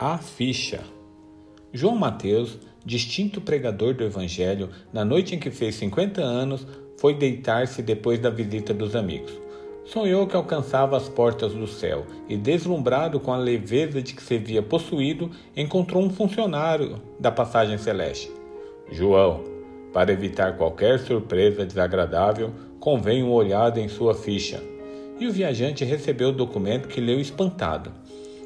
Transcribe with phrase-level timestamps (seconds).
[0.00, 0.78] A ficha.
[1.72, 2.56] João Mateus,
[2.86, 6.64] distinto pregador do Evangelho, na noite em que fez 50 anos,
[6.98, 9.32] foi deitar-se depois da visita dos amigos.
[9.84, 14.38] Sonhou que alcançava as portas do céu e, deslumbrado com a leveza de que se
[14.38, 18.30] via possuído, encontrou um funcionário da passagem celeste.
[18.92, 19.42] João,
[19.92, 24.62] para evitar qualquer surpresa desagradável, convém uma olhada em sua ficha.
[25.18, 27.90] E o viajante recebeu o documento que leu espantado.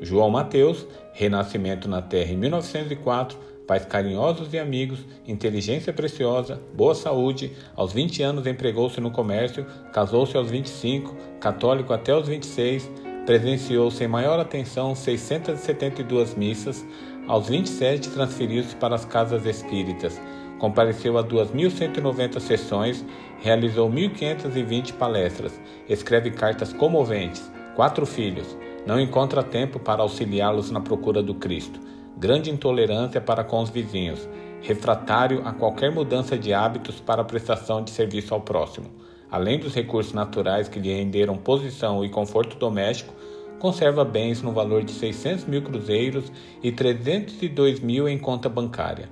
[0.00, 7.52] João Mateus, Renascimento na Terra em 1904, pais carinhosos e amigos, inteligência preciosa, boa saúde,
[7.74, 12.90] aos 20 anos empregou-se no comércio, casou-se aos 25, católico até os 26,
[13.24, 16.84] presenciou sem maior atenção 672 missas,
[17.26, 20.20] aos 27 transferiu-se para as casas espíritas,
[20.58, 23.04] compareceu a 2.190 sessões,
[23.40, 25.58] realizou 1.520 palestras,
[25.88, 28.56] escreve cartas comoventes, quatro filhos,
[28.86, 31.80] não encontra tempo para auxiliá-los na procura do Cristo.
[32.16, 34.28] Grande intolerância para com os vizinhos.
[34.60, 38.86] Refratário a qualquer mudança de hábitos para a prestação de serviço ao próximo.
[39.30, 43.12] Além dos recursos naturais que lhe renderam posição e conforto doméstico,
[43.58, 46.30] conserva bens no valor de 600 mil cruzeiros
[46.62, 49.08] e 302 mil em conta bancária.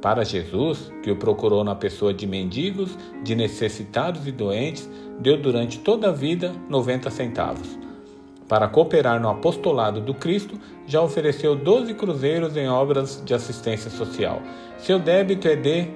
[0.00, 5.78] Para Jesus, que o procurou na pessoa de mendigos, de necessitados e doentes, deu durante
[5.78, 7.78] toda a vida 90 centavos.
[8.52, 14.42] Para cooperar no apostolado do Cristo, já ofereceu 12 cruzeiros em obras de assistência social.
[14.76, 15.88] Seu débito é de.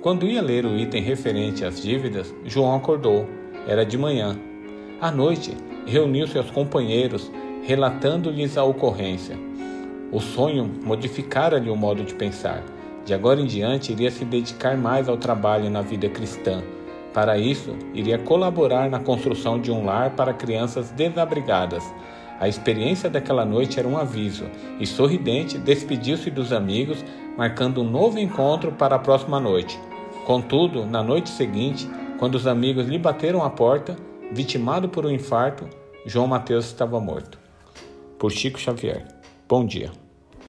[0.00, 3.26] Quando ia ler o item referente às dívidas, João acordou.
[3.68, 4.34] Era de manhã.
[4.98, 7.30] À noite, reuniu seus companheiros,
[7.64, 9.36] relatando-lhes a ocorrência.
[10.10, 12.64] O sonho modificara-lhe o modo de pensar.
[13.04, 16.62] De agora em diante, iria se dedicar mais ao trabalho na vida cristã
[17.12, 21.84] para isso, iria colaborar na construção de um lar para crianças desabrigadas.
[22.40, 24.46] A experiência daquela noite era um aviso,
[24.80, 27.04] e sorridente despediu-se dos amigos,
[27.36, 29.78] marcando um novo encontro para a próxima noite.
[30.26, 33.96] Contudo, na noite seguinte, quando os amigos lhe bateram à porta,
[34.32, 35.68] vitimado por um infarto,
[36.06, 37.38] João Mateus estava morto.
[38.18, 39.06] Por Chico Xavier.
[39.48, 39.90] Bom dia.